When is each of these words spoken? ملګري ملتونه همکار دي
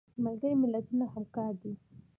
ملګري 0.23 0.55
ملتونه 0.63 1.05
همکار 1.13 1.51
دي 1.61 1.71